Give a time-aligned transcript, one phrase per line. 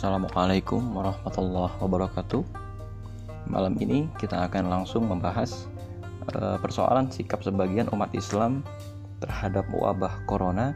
[0.00, 2.40] Assalamualaikum warahmatullahi wabarakatuh.
[3.52, 5.68] Malam ini kita akan langsung membahas
[6.32, 8.64] uh, persoalan sikap sebagian umat Islam
[9.20, 10.72] terhadap wabah corona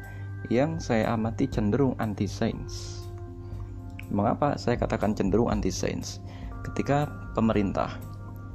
[0.53, 3.09] yang saya amati cenderung anti sains.
[4.13, 6.21] Mengapa saya katakan cenderung anti sains?
[6.61, 7.97] Ketika pemerintah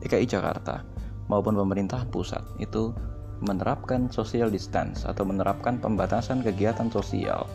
[0.06, 0.86] DKI Jakarta
[1.34, 2.94] maupun pemerintah pusat itu
[3.42, 7.50] menerapkan social distance atau menerapkan pembatasan kegiatan sosial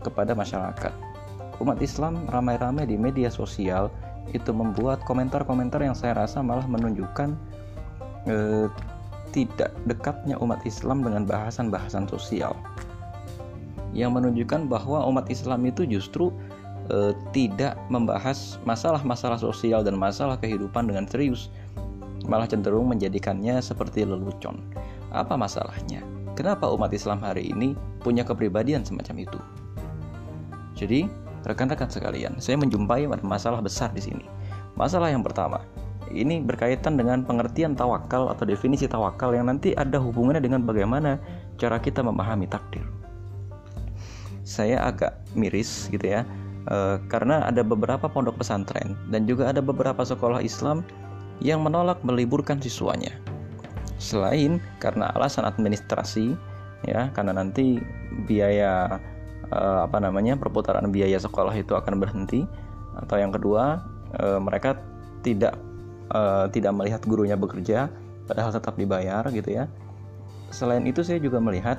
[0.00, 1.07] kepada masyarakat
[1.58, 3.90] umat Islam ramai-ramai di media sosial
[4.36, 7.32] itu membuat komentar-komentar yang saya rasa malah menunjukkan
[8.28, 8.66] eh,
[9.32, 12.56] tidak dekatnya umat Islam dengan bahasan-bahasan sosial.
[13.96, 16.28] Yang menunjukkan bahwa umat Islam itu justru
[16.92, 21.48] eh, tidak membahas masalah-masalah sosial dan masalah kehidupan dengan serius
[22.28, 24.60] malah cenderung menjadikannya seperti lelucon.
[25.14, 26.04] Apa masalahnya?
[26.36, 27.72] Kenapa umat Islam hari ini
[28.04, 29.40] punya kepribadian semacam itu?
[30.78, 31.10] Jadi
[31.46, 34.26] Rekan-rekan sekalian, saya menjumpai masalah besar di sini.
[34.74, 35.62] Masalah yang pertama,
[36.12, 41.20] ini berkaitan dengan pengertian tawakal atau definisi tawakal yang nanti ada hubungannya dengan bagaimana
[41.60, 42.84] cara kita memahami takdir.
[44.48, 46.24] Saya agak miris gitu ya,
[46.66, 50.80] e, karena ada beberapa pondok pesantren dan juga ada beberapa sekolah Islam
[51.44, 53.12] yang menolak meliburkan siswanya.
[54.00, 56.32] Selain karena alasan administrasi,
[56.86, 57.82] ya, karena nanti
[58.24, 58.96] biaya
[59.52, 62.44] uh, apa namanya perputaran biaya sekolah itu akan berhenti.
[62.98, 63.82] Atau yang kedua
[64.18, 64.78] uh, mereka
[65.22, 65.56] tidak
[66.12, 67.92] uh, tidak melihat gurunya bekerja
[68.28, 69.64] padahal tetap dibayar gitu ya.
[70.48, 71.76] Selain itu saya juga melihat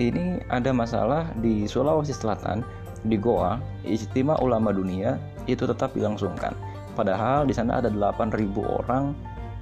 [0.00, 2.64] ini ada masalah di Sulawesi Selatan
[3.04, 6.54] di Goa Istimewa Ulama Dunia itu tetap dilangsungkan.
[6.98, 9.14] Padahal di sana ada 8.000 orang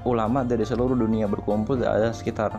[0.07, 2.55] ulama dari seluruh dunia berkumpul ada sekitar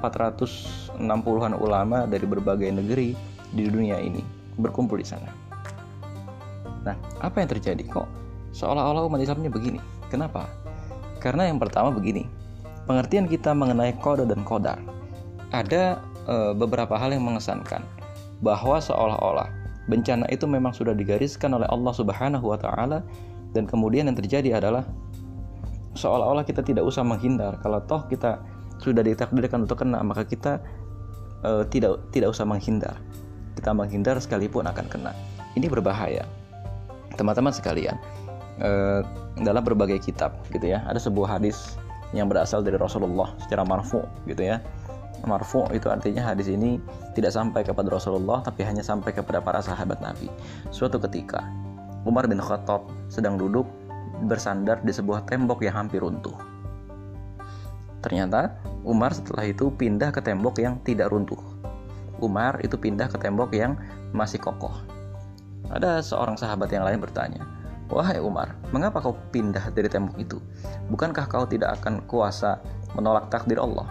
[0.00, 4.22] 460-an ulama dari berbagai negeri di dunia ini
[4.56, 5.28] berkumpul di sana.
[6.86, 8.08] Nah, apa yang terjadi kok?
[8.54, 9.82] Seolah-olah umat Islamnya begini.
[10.08, 10.46] Kenapa?
[11.18, 12.24] Karena yang pertama begini,
[12.86, 14.78] pengertian kita mengenai kode dan kodar.
[15.50, 17.82] Ada e, beberapa hal yang mengesankan
[18.40, 19.48] bahwa seolah-olah
[19.86, 23.06] bencana itu memang sudah digariskan oleh Allah Subhanahu wa taala
[23.54, 24.82] dan kemudian yang terjadi adalah
[25.94, 28.42] seolah-olah kita tidak usah menghindar kalau toh kita
[28.82, 30.60] sudah ditakdirkan untuk kena maka kita
[31.40, 32.98] e, tidak tidak usah menghindar
[33.56, 35.12] kita menghindar sekalipun akan kena.
[35.56, 36.28] Ini berbahaya.
[37.16, 37.96] Teman-teman sekalian,
[38.60, 39.00] eh,
[39.40, 41.80] dalam berbagai kitab gitu ya, ada sebuah hadis
[42.12, 44.60] yang berasal dari Rasulullah secara marfu gitu ya.
[45.24, 46.78] Marfu itu artinya hadis ini
[47.16, 50.28] tidak sampai kepada Rasulullah tapi hanya sampai kepada para sahabat Nabi.
[50.70, 51.40] Suatu ketika
[52.04, 53.66] Umar bin Khattab sedang duduk
[54.28, 56.36] bersandar di sebuah tembok yang hampir runtuh.
[58.04, 58.54] Ternyata
[58.86, 61.55] Umar setelah itu pindah ke tembok yang tidak runtuh
[62.22, 63.76] Umar itu pindah ke tembok yang
[64.16, 64.72] masih kokoh.
[65.72, 67.42] Ada seorang sahabat yang lain bertanya,
[67.86, 70.38] Wahai Umar, mengapa kau pindah dari tembok itu?
[70.90, 72.58] Bukankah kau tidak akan kuasa
[72.98, 73.86] menolak takdir Allah?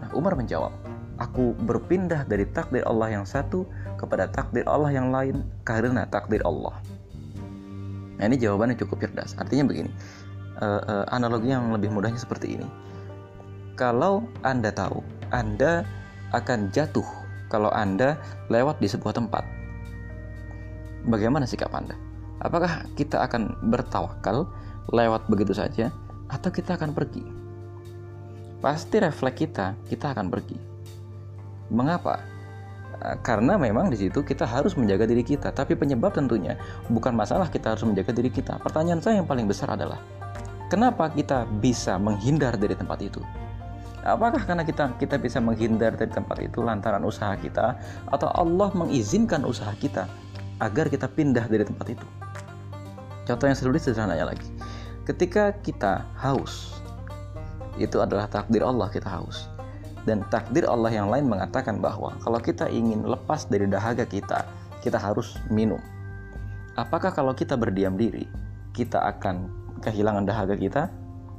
[0.00, 0.72] Nah, Umar menjawab,
[1.16, 3.64] Aku berpindah dari takdir Allah yang satu
[3.96, 6.76] kepada takdir Allah yang lain karena takdir Allah.
[8.20, 9.32] Nah ini jawabannya cukup cerdas.
[9.40, 9.88] Artinya begini,
[10.60, 12.68] uh, uh, analogi yang lebih mudahnya seperti ini.
[13.80, 15.00] Kalau Anda tahu,
[15.32, 15.88] Anda
[16.34, 17.06] akan jatuh
[17.46, 18.18] kalau Anda
[18.50, 19.44] lewat di sebuah tempat.
[21.06, 21.94] Bagaimana sikap Anda?
[22.42, 24.50] Apakah kita akan bertawakal
[24.90, 25.94] lewat begitu saja
[26.26, 27.22] atau kita akan pergi?
[28.58, 30.58] Pasti refleks kita, kita akan pergi.
[31.70, 32.18] Mengapa?
[32.96, 36.56] Eh, karena memang di situ kita harus menjaga diri kita, tapi penyebab tentunya
[36.88, 38.58] bukan masalah kita harus menjaga diri kita.
[38.58, 40.00] Pertanyaan saya yang paling besar adalah,
[40.72, 43.20] kenapa kita bisa menghindar dari tempat itu?
[44.06, 47.74] Apakah karena kita kita bisa menghindar dari tempat itu lantaran usaha kita
[48.06, 50.06] atau Allah mengizinkan usaha kita
[50.62, 52.06] agar kita pindah dari tempat itu?
[53.26, 54.46] Contoh yang sulit sederhananya lagi.
[55.02, 56.78] Ketika kita haus,
[57.82, 59.50] itu adalah takdir Allah kita haus.
[60.06, 64.46] Dan takdir Allah yang lain mengatakan bahwa kalau kita ingin lepas dari dahaga kita,
[64.86, 65.82] kita harus minum.
[66.78, 68.30] Apakah kalau kita berdiam diri,
[68.70, 69.50] kita akan
[69.82, 70.86] kehilangan dahaga kita?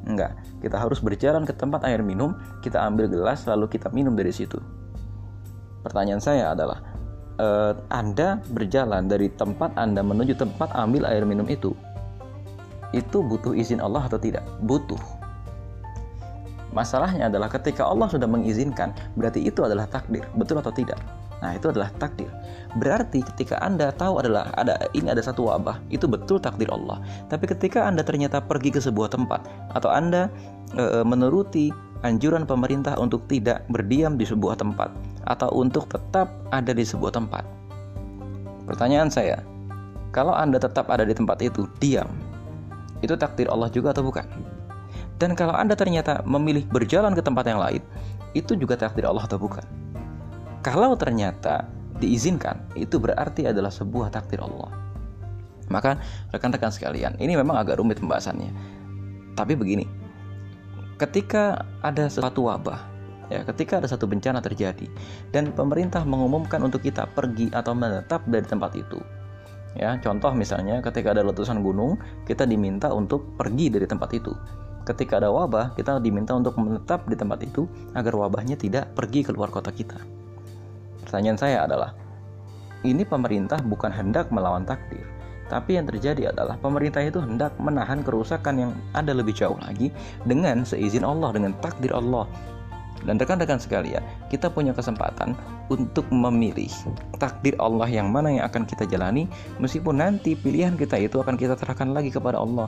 [0.07, 2.31] Enggak, kita harus berjalan ke tempat air minum,
[2.63, 4.55] kita ambil gelas lalu kita minum dari situ.
[5.83, 6.79] Pertanyaan saya adalah,
[7.35, 11.75] eh, Anda berjalan dari tempat Anda menuju tempat ambil air minum itu,
[12.95, 14.47] itu butuh izin Allah atau tidak?
[14.63, 14.99] Butuh.
[16.71, 20.99] Masalahnya adalah ketika Allah sudah mengizinkan, berarti itu adalah takdir, betul atau tidak?
[21.37, 22.29] Nah, itu adalah takdir.
[22.81, 26.97] Berarti ketika Anda tahu adalah ada ini ada satu wabah, itu betul takdir Allah.
[27.29, 29.45] Tapi ketika Anda ternyata pergi ke sebuah tempat
[29.77, 30.33] atau Anda
[30.73, 31.69] e, menuruti
[32.01, 34.89] anjuran pemerintah untuk tidak berdiam di sebuah tempat
[35.29, 37.45] atau untuk tetap ada di sebuah tempat.
[38.65, 39.39] Pertanyaan saya,
[40.15, 42.09] Kalau Anda tetap ada di tempat itu, diam.
[43.05, 44.25] Itu takdir Allah juga atau bukan?
[45.21, 47.83] Dan kalau Anda ternyata memilih berjalan ke tempat yang lain,
[48.33, 49.61] itu juga takdir Allah atau bukan?
[50.67, 51.63] Kalau ternyata
[52.03, 54.67] diizinkan, itu berarti adalah sebuah takdir Allah.
[55.71, 55.95] Maka
[56.35, 58.51] rekan-rekan sekalian, ini memang agak rumit pembahasannya.
[59.31, 59.87] Tapi begini,
[60.99, 62.83] ketika ada suatu wabah,
[63.31, 64.91] ya, ketika ada satu bencana terjadi
[65.31, 68.99] dan pemerintah mengumumkan untuk kita pergi atau menetap dari tempat itu.
[69.79, 71.95] Ya, contoh misalnya ketika ada letusan gunung,
[72.27, 74.35] kita diminta untuk pergi dari tempat itu.
[74.83, 79.47] Ketika ada wabah, kita diminta untuk menetap di tempat itu agar wabahnya tidak pergi keluar
[79.47, 80.26] kota kita.
[81.07, 81.95] Pertanyaan saya adalah,
[82.83, 85.07] ini pemerintah bukan hendak melawan takdir,
[85.47, 89.87] tapi yang terjadi adalah pemerintah itu hendak menahan kerusakan yang ada lebih jauh lagi
[90.27, 92.27] dengan seizin Allah, dengan takdir Allah.
[93.07, 95.31] Dan rekan-rekan sekalian, kita punya kesempatan
[95.71, 96.67] untuk memilih
[97.23, 99.31] takdir Allah yang mana yang akan kita jalani,
[99.63, 102.67] meskipun nanti pilihan kita itu akan kita serahkan lagi kepada Allah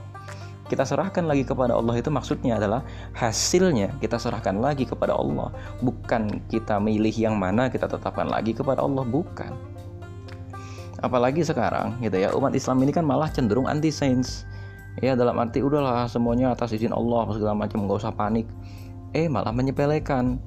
[0.69, 1.97] kita serahkan lagi kepada Allah.
[1.97, 2.85] Itu maksudnya adalah
[3.17, 5.49] hasilnya kita serahkan lagi kepada Allah.
[5.81, 9.01] Bukan kita milih yang mana kita tetapkan lagi kepada Allah.
[9.01, 9.51] Bukan.
[11.01, 14.43] Apalagi sekarang gitu ya umat Islam ini kan malah cenderung anti sains
[14.99, 18.45] ya dalam arti udahlah semuanya atas izin Allah segala macam nggak usah panik.
[19.17, 20.37] Eh malah menyepelekan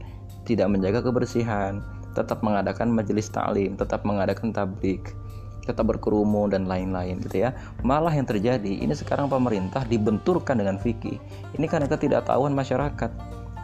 [0.47, 1.83] tidak menjaga kebersihan
[2.13, 5.17] tetap mengadakan majelis taklim tetap mengadakan tablik
[5.63, 7.55] tetap berkerumun dan lain-lain gitu ya.
[7.87, 11.19] Malah yang terjadi ini sekarang pemerintah dibenturkan dengan fikih.
[11.59, 13.11] Ini karena ketidaktahuan masyarakat.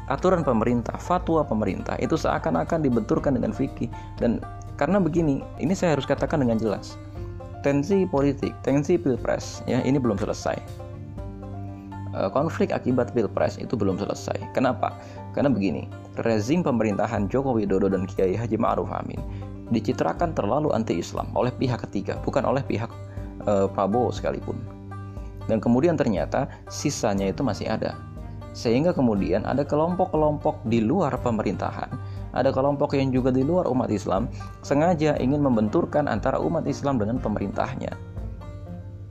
[0.09, 4.41] Aturan pemerintah, fatwa pemerintah itu seakan-akan dibenturkan dengan fikih dan
[4.81, 6.97] karena begini, ini saya harus katakan dengan jelas.
[7.61, 10.57] Tensi politik, tensi pilpres ya ini belum selesai.
[12.09, 14.39] Eh, konflik akibat pilpres itu belum selesai.
[14.57, 14.97] Kenapa?
[15.37, 15.85] Karena begini,
[16.25, 19.21] rezim pemerintahan Joko Widodo dan Kiai Haji Ma'ruf Amin
[19.69, 22.89] dicitrakan terlalu anti-Islam oleh pihak ketiga, bukan oleh pihak
[23.45, 24.57] e, Prabowo sekalipun.
[25.49, 27.97] Dan kemudian ternyata sisanya itu masih ada.
[28.53, 31.89] Sehingga kemudian ada kelompok-kelompok di luar pemerintahan,
[32.37, 34.29] ada kelompok yang juga di luar umat Islam
[34.61, 37.93] sengaja ingin membenturkan antara umat Islam dengan pemerintahnya.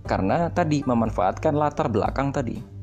[0.08, 2.78] Karena tadi memanfaatkan latar belakang tadi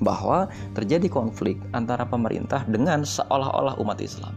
[0.00, 4.32] bahwa terjadi konflik antara pemerintah dengan seolah-olah umat Islam.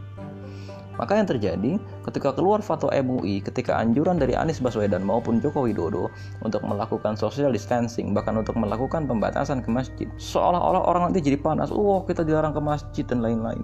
[1.00, 6.12] Maka yang terjadi ketika keluar fatwa MUI ketika anjuran dari Anies Baswedan maupun Joko Widodo
[6.44, 11.72] untuk melakukan social distancing bahkan untuk melakukan pembatasan ke masjid seolah-olah orang nanti jadi panas,
[11.72, 13.64] "Oh, kita dilarang ke masjid" dan lain-lain.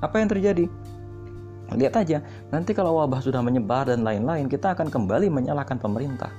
[0.00, 0.64] Apa yang terjadi?
[1.76, 6.30] Lihat aja, nanti kalau wabah sudah menyebar dan lain-lain, kita akan kembali menyalahkan pemerintah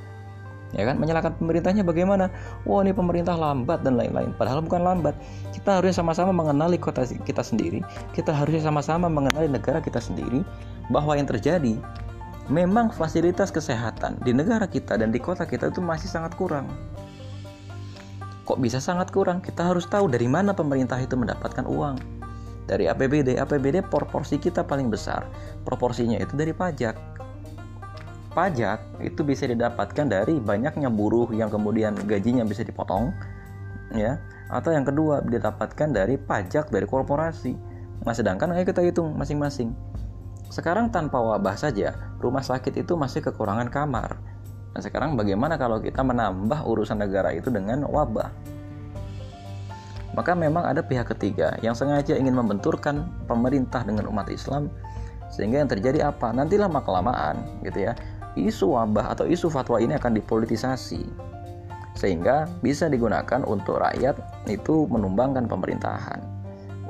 [0.75, 0.99] ya kan?
[0.99, 2.27] Menyalahkan pemerintahnya bagaimana?
[2.67, 4.35] Wah ini pemerintah lambat dan lain-lain.
[4.35, 5.15] Padahal bukan lambat.
[5.55, 7.79] Kita harusnya sama-sama mengenali kota kita sendiri.
[8.11, 10.43] Kita harusnya sama-sama mengenali negara kita sendiri
[10.91, 11.79] bahwa yang terjadi
[12.47, 16.67] memang fasilitas kesehatan di negara kita dan di kota kita itu masih sangat kurang.
[18.47, 19.43] Kok bisa sangat kurang?
[19.43, 21.99] Kita harus tahu dari mana pemerintah itu mendapatkan uang.
[22.67, 25.27] Dari APBD APBD proporsi kita paling besar.
[25.67, 26.95] Proporsinya itu dari pajak
[28.37, 33.09] pajak itu bisa didapatkan dari banyaknya buruh yang kemudian gajinya bisa dipotong
[33.97, 34.21] ya.
[34.53, 37.57] Atau yang kedua didapatkan dari pajak dari korporasi.
[38.05, 39.73] Nah sedangkan ayo kita hitung masing-masing.
[40.53, 44.21] Sekarang tanpa wabah saja rumah sakit itu masih kekurangan kamar.
[44.77, 48.29] Nah sekarang bagaimana kalau kita menambah urusan negara itu dengan wabah?
[50.13, 54.69] Maka memang ada pihak ketiga yang sengaja ingin membenturkan pemerintah dengan umat Islam
[55.33, 56.31] sehingga yang terjadi apa?
[56.31, 57.97] Nanti lama kelamaan gitu ya
[58.45, 61.01] isu wabah atau isu fatwa ini akan dipolitisasi
[61.97, 66.21] sehingga bisa digunakan untuk rakyat itu menumbangkan pemerintahan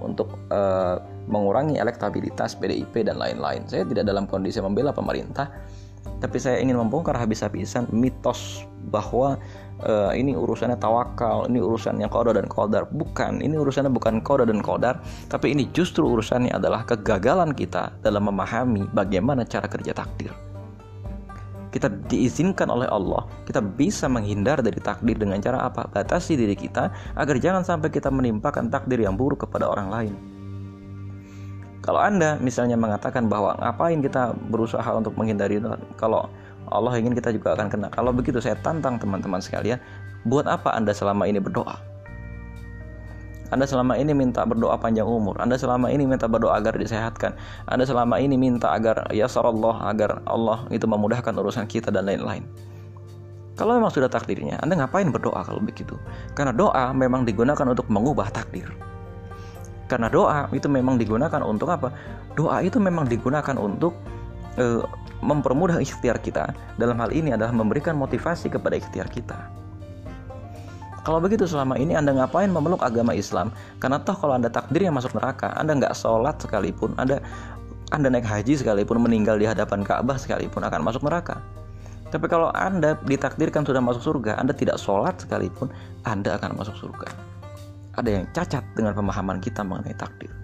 [0.04, 1.00] untuk uh,
[1.32, 3.66] mengurangi elektabilitas PDIP dan lain-lain.
[3.66, 5.50] Saya tidak dalam kondisi membela pemerintah,
[6.20, 9.40] tapi saya ingin membongkar habis-habisan mitos bahwa
[9.84, 12.86] uh, ini urusannya tawakal, ini urusannya koda dan kodar.
[12.92, 15.02] Bukan, ini urusannya bukan koda dan kodar,
[15.32, 20.47] tapi ini justru urusannya adalah kegagalan kita dalam memahami bagaimana cara kerja takdir
[21.72, 25.88] kita diizinkan oleh Allah, kita bisa menghindar dari takdir dengan cara apa?
[25.88, 30.14] Batasi diri kita agar jangan sampai kita menimpakan takdir yang buruk kepada orang lain.
[31.84, 35.64] Kalau Anda misalnya mengatakan bahwa ngapain kita berusaha untuk menghindari
[35.96, 36.28] kalau
[36.68, 37.88] Allah ingin kita juga akan kena.
[37.96, 39.80] Kalau begitu saya tantang teman-teman sekalian,
[40.28, 41.87] buat apa Anda selama ini berdoa?
[43.48, 45.40] Anda selama ini minta berdoa panjang umur.
[45.40, 47.32] Anda selama ini minta berdoa agar disehatkan.
[47.72, 52.44] Anda selama ini minta agar ya Allah agar Allah itu memudahkan urusan kita dan lain-lain.
[53.58, 55.98] Kalau memang sudah takdirnya, Anda ngapain berdoa kalau begitu?
[56.38, 58.70] Karena doa memang digunakan untuk mengubah takdir.
[59.90, 61.90] Karena doa itu memang digunakan untuk apa?
[62.38, 63.98] Doa itu memang digunakan untuk
[64.62, 64.84] uh,
[65.26, 69.67] mempermudah ikhtiar kita dalam hal ini adalah memberikan motivasi kepada ikhtiar kita.
[71.08, 73.56] Kalau begitu selama ini Anda ngapain memeluk agama Islam?
[73.80, 77.24] Karena toh kalau Anda takdir yang masuk neraka, Anda nggak sholat sekalipun, Anda
[77.96, 81.40] Anda naik haji sekalipun, meninggal di hadapan Ka'bah sekalipun akan masuk neraka.
[82.12, 85.72] Tapi kalau Anda ditakdirkan sudah masuk surga, Anda tidak sholat sekalipun,
[86.04, 87.08] Anda akan masuk surga.
[87.96, 90.36] Ada yang cacat dengan pemahaman kita mengenai takdir.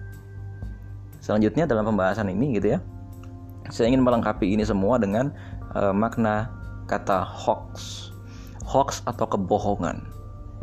[1.20, 2.80] Selanjutnya dalam pembahasan ini gitu ya,
[3.68, 5.28] saya ingin melengkapi ini semua dengan
[5.76, 6.48] uh, makna
[6.88, 8.08] kata hoax.
[8.64, 10.14] Hoax atau kebohongan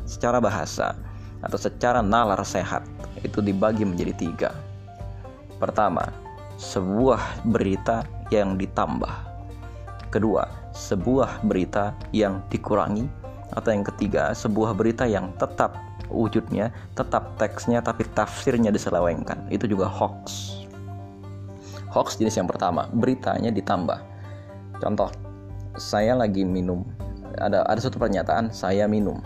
[0.06, 0.98] secara bahasa
[1.42, 2.86] atau secara nalar sehat
[3.26, 4.52] itu dibagi menjadi tiga.
[5.58, 6.10] Pertama,
[6.58, 9.14] sebuah berita yang ditambah.
[10.14, 13.06] Kedua, sebuah berita yang dikurangi.
[13.52, 15.76] Atau yang ketiga, sebuah berita yang tetap
[16.08, 19.44] wujudnya, tetap teksnya, tapi tafsirnya diselewengkan.
[19.52, 20.56] Itu juga hoax.
[21.92, 24.00] Hoax jenis yang pertama, beritanya ditambah.
[24.80, 25.12] Contoh,
[25.76, 26.88] saya lagi minum.
[27.36, 29.20] Ada ada satu pernyataan, saya minum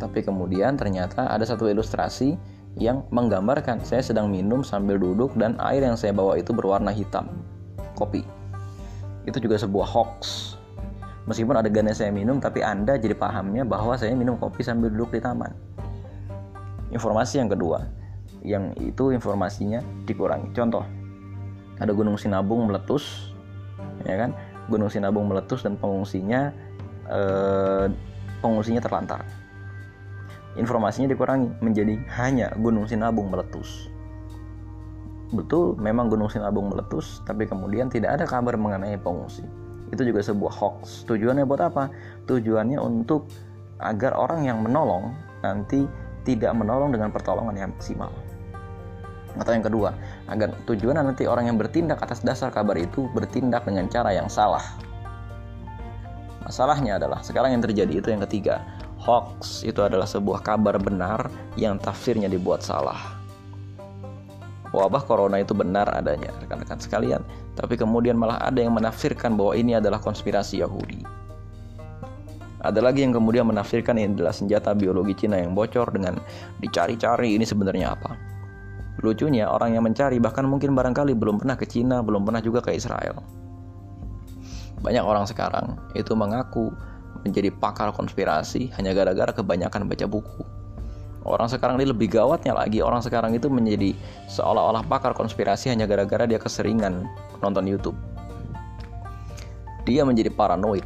[0.00, 2.40] tapi kemudian ternyata ada satu ilustrasi
[2.80, 7.28] yang menggambarkan saya sedang minum sambil duduk dan air yang saya bawa itu berwarna hitam
[7.98, 8.24] kopi.
[9.28, 10.54] Itu juga sebuah hoax.
[11.28, 15.20] Meskipun adegannya saya minum tapi anda jadi pahamnya bahwa saya minum kopi sambil duduk di
[15.20, 15.52] taman.
[16.90, 17.84] Informasi yang kedua
[18.40, 20.48] yang itu informasinya dikurangi.
[20.56, 20.82] Contoh
[21.76, 23.36] ada gunung sinabung meletus
[24.08, 24.32] ya kan?
[24.72, 26.54] Gunung sinabung meletus dan pengungsinya
[27.10, 27.86] eh,
[28.40, 29.39] pengungsinya terlantar
[30.58, 33.90] informasinya dikurangi menjadi hanya Gunung Sinabung meletus.
[35.30, 39.46] Betul, memang Gunung Sinabung meletus, tapi kemudian tidak ada kabar mengenai pengungsi.
[39.94, 41.06] Itu juga sebuah hoax.
[41.06, 41.90] Tujuannya buat apa?
[42.26, 43.30] Tujuannya untuk
[43.78, 45.86] agar orang yang menolong nanti
[46.26, 48.10] tidak menolong dengan pertolongan yang maksimal.
[49.38, 49.94] Atau yang kedua,
[50.26, 54.62] agar tujuan nanti orang yang bertindak atas dasar kabar itu bertindak dengan cara yang salah.
[56.42, 58.58] Masalahnya adalah sekarang yang terjadi itu yang ketiga,
[59.00, 63.16] Hoax itu adalah sebuah kabar benar yang tafsirnya dibuat salah.
[64.70, 67.24] Wabah corona itu benar adanya, rekan-rekan sekalian,
[67.58, 71.02] tapi kemudian malah ada yang menafsirkan bahwa ini adalah konspirasi Yahudi.
[72.60, 76.20] Ada lagi yang kemudian menafsirkan ini adalah senjata biologi Cina yang bocor dengan
[76.60, 78.14] dicari-cari ini sebenarnya apa.
[79.00, 82.76] Lucunya orang yang mencari bahkan mungkin barangkali belum pernah ke Cina, belum pernah juga ke
[82.76, 83.16] Israel.
[84.84, 86.68] Banyak orang sekarang itu mengaku
[87.26, 90.42] menjadi pakar konspirasi hanya gara-gara kebanyakan baca buku.
[91.20, 93.92] Orang sekarang ini lebih gawatnya lagi, orang sekarang itu menjadi
[94.32, 97.04] seolah-olah pakar konspirasi hanya gara-gara dia keseringan
[97.44, 97.96] nonton YouTube.
[99.84, 100.84] Dia menjadi paranoid.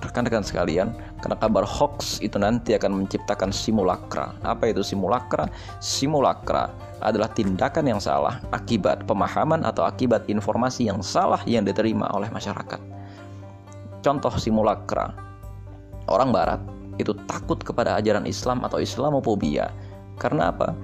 [0.00, 0.92] Rekan-rekan sekalian,
[1.24, 4.36] karena kabar hoax itu nanti akan menciptakan simulakra.
[4.44, 5.48] Apa itu simulakra?
[5.80, 6.68] Simulakra
[7.00, 12.80] adalah tindakan yang salah akibat pemahaman atau akibat informasi yang salah yang diterima oleh masyarakat.
[14.04, 15.16] Contoh simulakra,
[16.08, 16.60] orang barat
[16.98, 19.70] itu takut kepada ajaran Islam atau Islamophobia.
[20.20, 20.74] Karena apa?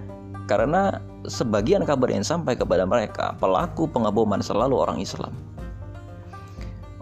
[0.51, 0.99] Karena
[1.31, 5.31] sebagian kabar yang sampai kepada mereka, pelaku pengeboman selalu orang Islam.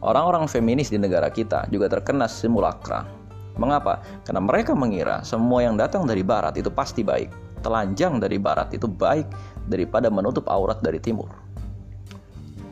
[0.05, 3.09] Orang-orang feminis di negara kita juga terkena simulakra.
[3.59, 3.99] Mengapa?
[4.23, 7.33] Karena mereka mengira semua yang datang dari barat itu pasti baik.
[7.67, 9.27] Telanjang dari barat itu baik
[9.67, 11.27] daripada menutup aurat dari timur.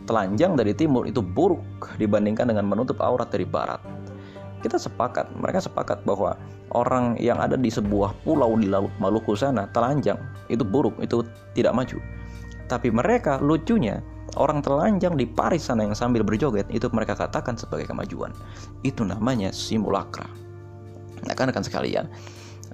[0.07, 3.83] Telanjang dari timur itu buruk dibandingkan dengan menutup aurat dari barat
[4.67, 6.35] kita sepakat, mereka sepakat bahwa
[6.75, 10.19] orang yang ada di sebuah pulau di Laut Maluku sana telanjang
[10.51, 11.23] itu buruk, itu
[11.55, 12.03] tidak maju.
[12.67, 14.03] Tapi mereka lucunya
[14.35, 18.35] orang telanjang di Paris sana yang sambil berjoget itu mereka katakan sebagai kemajuan.
[18.83, 20.27] Itu namanya simulakra.
[21.23, 22.11] Nah kan rekan sekalian,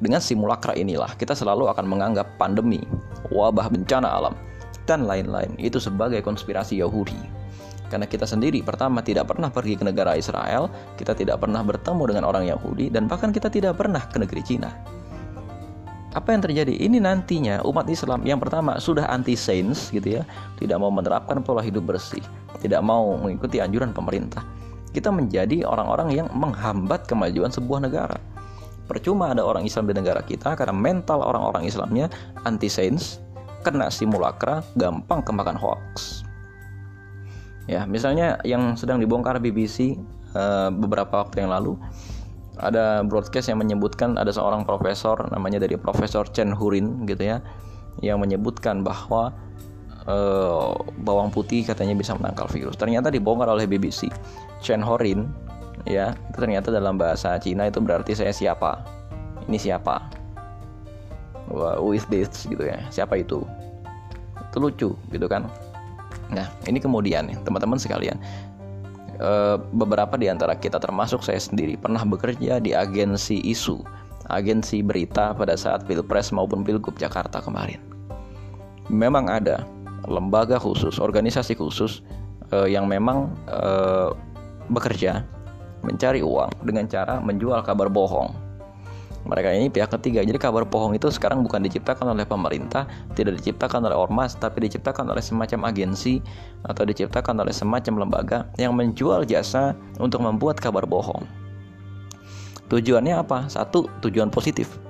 [0.01, 2.81] dengan simulakra inilah kita selalu akan menganggap pandemi,
[3.29, 4.33] wabah bencana alam,
[4.89, 7.42] dan lain-lain itu sebagai konspirasi Yahudi
[7.93, 12.25] karena kita sendiri pertama tidak pernah pergi ke negara Israel, kita tidak pernah bertemu dengan
[12.25, 14.73] orang Yahudi, dan bahkan kita tidak pernah ke negeri Cina.
[16.17, 16.73] Apa yang terjadi?
[16.73, 20.23] Ini nantinya umat Islam yang pertama sudah anti sains gitu ya,
[20.57, 22.25] tidak mau menerapkan pola hidup bersih,
[22.65, 24.41] tidak mau mengikuti anjuran pemerintah.
[24.93, 28.17] Kita menjadi orang-orang yang menghambat kemajuan sebuah negara.
[28.89, 32.13] Percuma ada orang Islam di negara kita karena mental orang-orang Islamnya
[32.45, 33.21] anti sains,
[33.65, 36.29] kena simulakra, gampang kemakan hoax.
[37.71, 39.95] Ya, misalnya yang sedang dibongkar BBC
[40.35, 41.79] uh, eh, beberapa waktu yang lalu
[42.59, 47.41] ada broadcast yang menyebutkan ada seorang profesor namanya dari Profesor Chen Hurin gitu ya
[48.05, 49.33] yang menyebutkan bahwa
[50.05, 52.75] uh, bawang putih katanya bisa menangkal virus.
[52.75, 54.11] Ternyata dibongkar oleh BBC.
[54.59, 55.31] Chen Hurin
[55.87, 58.83] ya, itu ternyata dalam bahasa Cina itu berarti saya siapa.
[59.47, 60.03] Ini siapa?
[61.53, 62.81] Who is this gitu ya.
[62.89, 63.45] Siapa itu?
[64.51, 65.47] Itu lucu gitu kan
[66.33, 68.17] Nah, ini kemudian nih, teman-teman sekalian,
[69.21, 73.85] eh, beberapa di antara kita termasuk saya sendiri pernah bekerja di agensi isu,
[74.33, 77.79] agensi berita pada saat Pilpres maupun Pilgub Jakarta kemarin.
[78.89, 79.63] Memang ada
[80.09, 82.01] lembaga khusus, organisasi khusus
[82.51, 84.11] eh, yang memang eh,
[84.73, 85.23] bekerja
[85.83, 88.42] mencari uang dengan cara menjual kabar bohong
[89.23, 90.27] mereka ini pihak ketiga.
[90.27, 95.07] Jadi kabar bohong itu sekarang bukan diciptakan oleh pemerintah, tidak diciptakan oleh ormas, tapi diciptakan
[95.15, 96.19] oleh semacam agensi
[96.67, 101.23] atau diciptakan oleh semacam lembaga yang menjual jasa untuk membuat kabar bohong.
[102.67, 103.47] Tujuannya apa?
[103.47, 104.81] Satu, tujuan positif.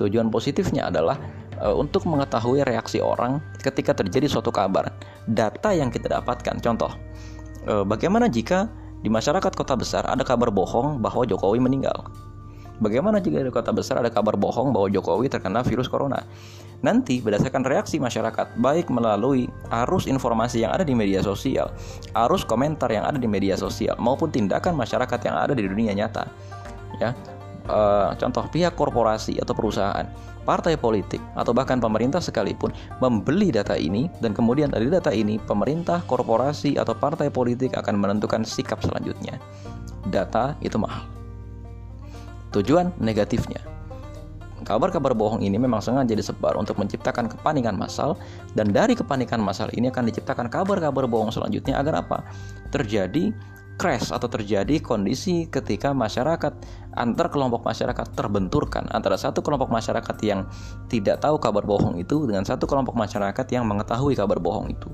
[0.00, 1.18] Tujuan positifnya adalah
[1.58, 4.88] e, untuk mengetahui reaksi orang ketika terjadi suatu kabar.
[5.26, 6.92] Data yang kita dapatkan, contoh,
[7.66, 8.70] e, bagaimana jika
[9.04, 12.08] di masyarakat kota besar ada kabar bohong bahwa Jokowi meninggal?
[12.76, 16.20] Bagaimana jika di kota besar ada kabar bohong bahwa Jokowi terkena virus corona?
[16.84, 21.72] Nanti berdasarkan reaksi masyarakat, baik melalui arus informasi yang ada di media sosial,
[22.12, 26.28] arus komentar yang ada di media sosial, maupun tindakan masyarakat yang ada di dunia nyata,
[27.00, 27.16] ya,
[27.64, 27.78] e,
[28.20, 30.04] contoh pihak korporasi atau perusahaan,
[30.44, 36.04] partai politik, atau bahkan pemerintah sekalipun membeli data ini dan kemudian dari data ini pemerintah,
[36.04, 39.40] korporasi, atau partai politik akan menentukan sikap selanjutnya.
[40.12, 41.15] Data itu mahal.
[42.56, 43.60] Tujuan negatifnya.
[44.64, 48.16] Kabar-kabar bohong ini memang sengaja disebar untuk menciptakan kepanikan massal
[48.56, 52.24] dan dari kepanikan massal ini akan diciptakan kabar-kabar bohong selanjutnya agar apa?
[52.72, 53.30] Terjadi
[53.76, 56.52] crash atau terjadi kondisi ketika masyarakat
[56.96, 60.48] antar kelompok masyarakat terbenturkan antara satu kelompok masyarakat yang
[60.88, 64.88] tidak tahu kabar bohong itu dengan satu kelompok masyarakat yang mengetahui kabar bohong itu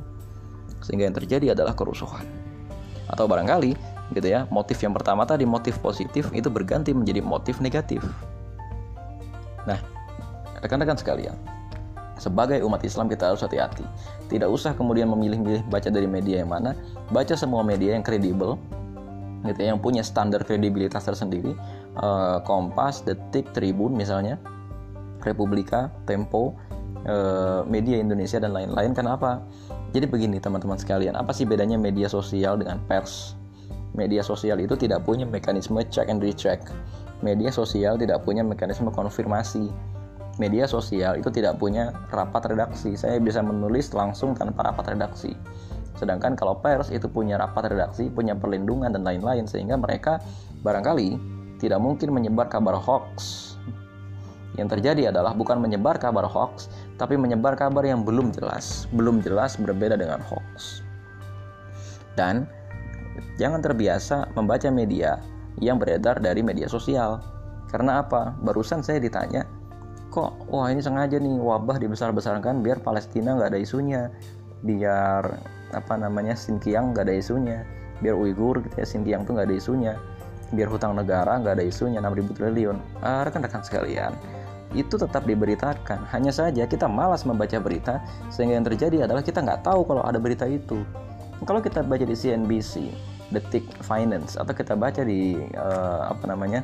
[0.83, 2.26] sehingga yang terjadi adalah kerusuhan
[3.07, 4.49] atau barangkali gitu ya.
[4.49, 8.00] Motif yang pertama tadi motif positif itu berganti menjadi motif negatif.
[9.69, 9.78] Nah
[10.62, 11.35] rekan-rekan sekalian
[12.23, 13.83] sebagai umat Islam kita harus hati-hati.
[14.31, 16.78] Tidak usah kemudian memilih-milih baca dari media yang mana.
[17.11, 18.54] Baca semua media yang kredibel
[19.43, 21.58] gitu ya, yang punya standar kredibilitas tersendiri.
[21.99, 24.39] Uh, Kompas, Detik, Tribun misalnya
[25.26, 26.54] Republika, Tempo
[27.10, 28.95] uh, media Indonesia dan lain-lain.
[28.95, 29.43] Kenapa?
[29.91, 33.34] Jadi begini teman-teman sekalian apa sih bedanya media sosial dengan pers
[33.93, 36.61] media sosial itu tidak punya mekanisme check and recheck.
[37.23, 39.71] Media sosial tidak punya mekanisme konfirmasi.
[40.41, 42.97] Media sosial itu tidak punya rapat redaksi.
[42.97, 45.37] Saya bisa menulis langsung tanpa rapat redaksi.
[46.00, 50.19] Sedangkan kalau pers itu punya rapat redaksi, punya perlindungan dan lain-lain sehingga mereka
[50.65, 51.15] barangkali
[51.61, 53.55] tidak mungkin menyebar kabar hoax.
[54.59, 56.69] Yang terjadi adalah bukan menyebar kabar hoax,
[57.00, 58.91] tapi menyebar kabar yang belum jelas.
[58.93, 60.85] Belum jelas berbeda dengan hoax.
[62.19, 62.45] Dan
[63.37, 65.21] Jangan terbiasa membaca media
[65.61, 67.21] yang beredar dari media sosial.
[67.69, 68.37] Karena apa?
[68.41, 69.49] Barusan saya ditanya,
[70.13, 74.13] kok wah ini sengaja nih wabah dibesar-besarkan biar Palestina nggak ada isunya,
[74.61, 75.25] biar
[75.73, 77.65] apa namanya Xinjiang nggak ada isunya,
[78.05, 79.93] biar Uighur gitu ya Xinjiang tuh nggak ada isunya,
[80.53, 82.77] biar hutang negara nggak ada isunya 6000 triliun.
[83.01, 84.13] Ah, rekan-rekan sekalian,
[84.77, 86.09] itu tetap diberitakan.
[86.13, 90.21] Hanya saja kita malas membaca berita sehingga yang terjadi adalah kita nggak tahu kalau ada
[90.21, 90.85] berita itu.
[91.43, 92.95] Kalau kita baca di CNBC,
[93.35, 96.63] Detik Finance atau kita baca di uh, apa namanya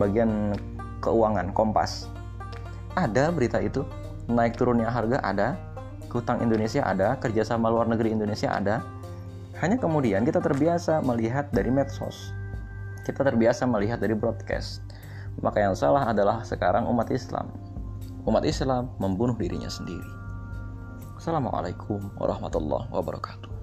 [0.00, 0.56] bagian
[1.04, 2.08] keuangan Kompas,
[2.96, 3.84] ada berita itu
[4.32, 5.60] naik turunnya harga ada,
[6.08, 8.80] hutang Indonesia ada, kerjasama luar negeri Indonesia ada.
[9.60, 12.32] Hanya kemudian kita terbiasa melihat dari medsos,
[13.04, 14.80] kita terbiasa melihat dari broadcast.
[15.44, 17.52] Maka yang salah adalah sekarang umat Islam.
[18.24, 20.06] Umat Islam membunuh dirinya sendiri.
[21.18, 23.53] Assalamualaikum warahmatullahi wabarakatuh.